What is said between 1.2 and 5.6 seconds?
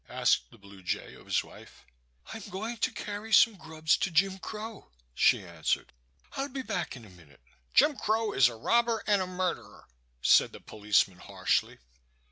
his wife. "I'm going to carry some grubs to Jim Crow," she